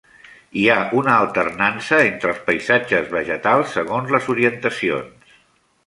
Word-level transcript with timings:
Hi 0.59 0.61
ha 0.69 0.77
una 1.01 1.17
alternança 1.25 1.99
entre 2.07 2.31
els 2.33 2.41
paisatges 2.49 3.13
vegetals 3.15 3.79
segons 3.79 4.15
les 4.17 4.33
orientacions. 4.37 5.39